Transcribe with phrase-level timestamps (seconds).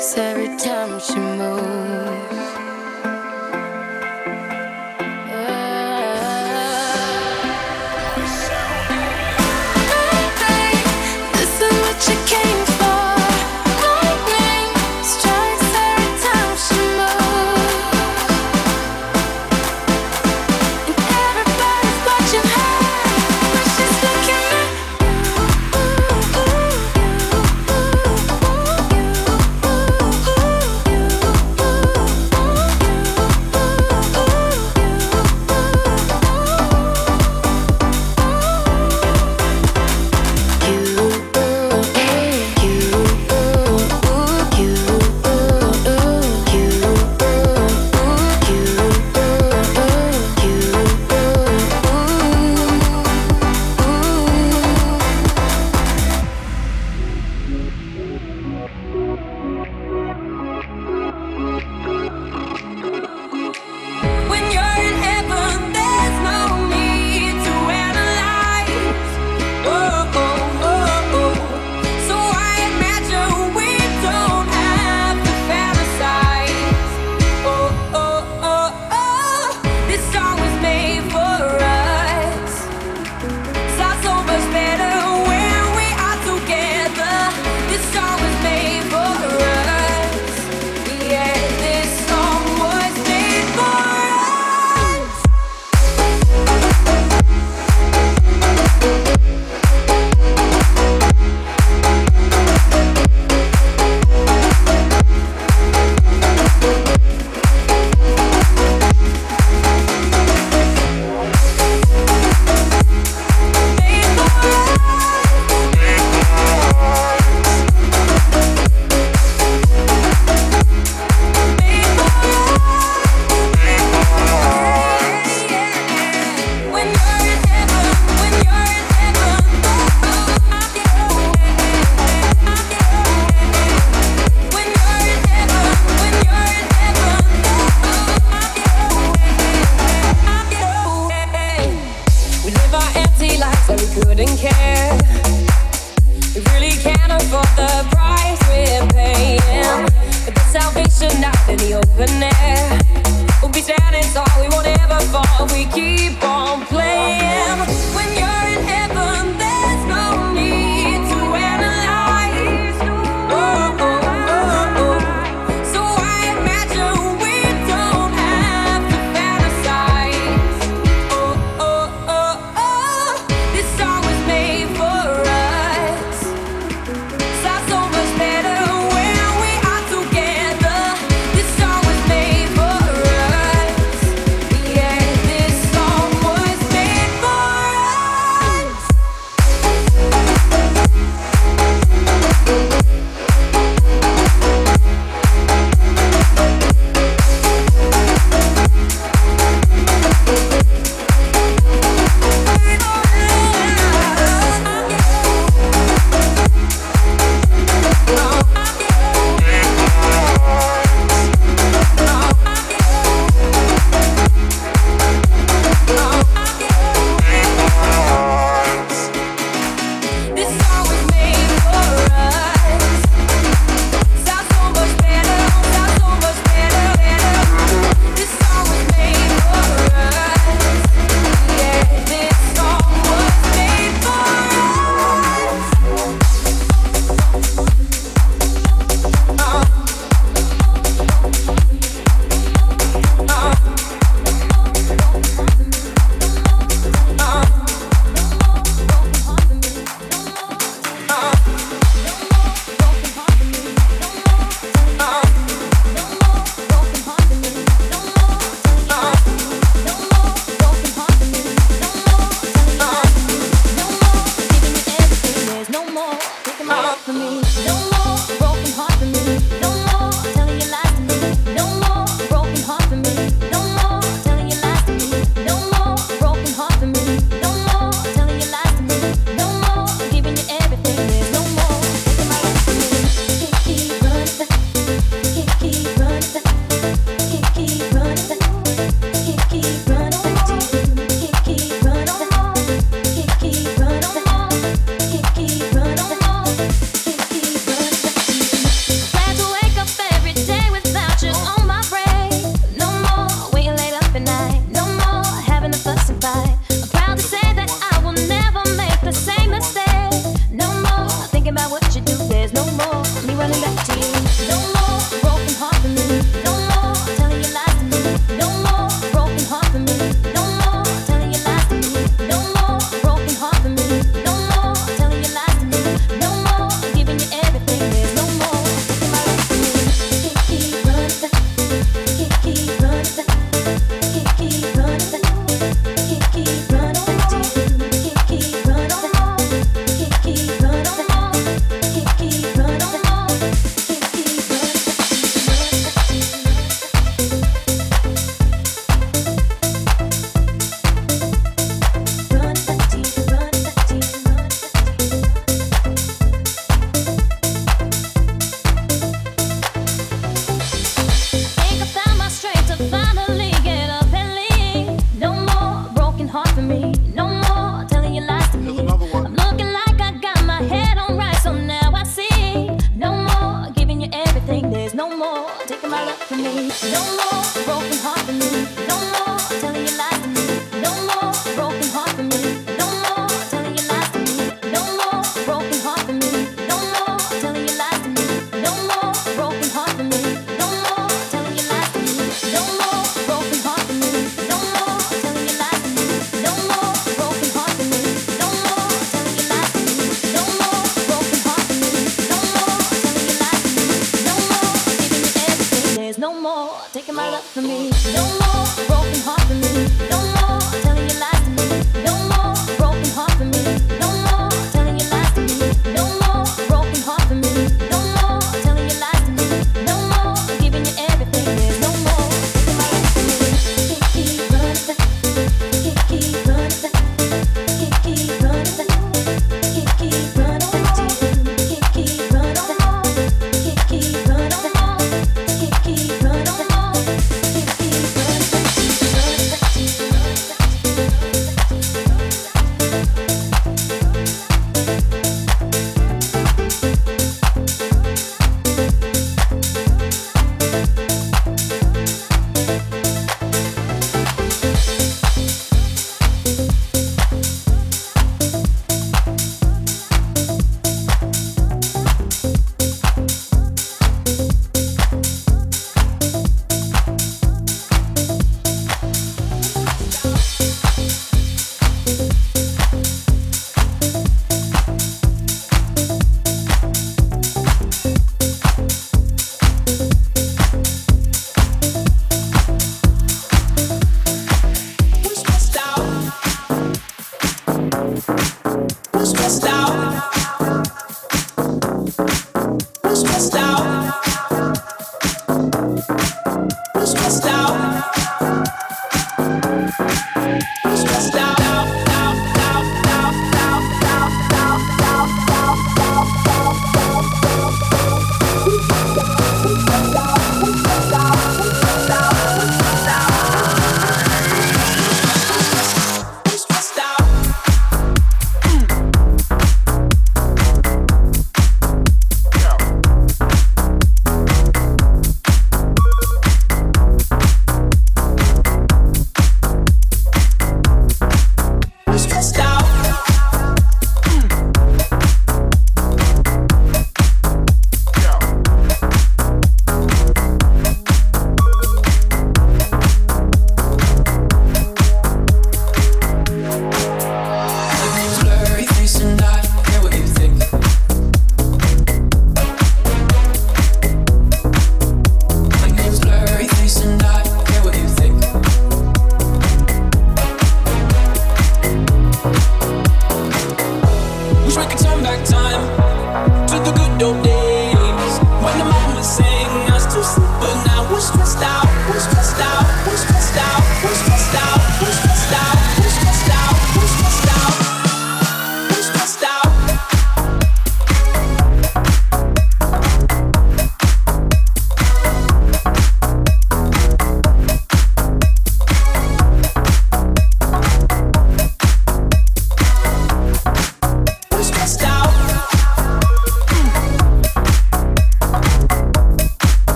[0.00, 1.29] breaks every time she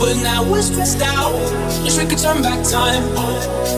[0.00, 1.36] But now I was stressed out.
[1.84, 3.04] Wish we could turn back time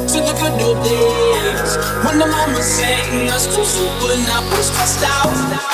[0.06, 3.90] to the good old days when the mama sang us to sleep
[4.28, 5.71] now I was stressed out.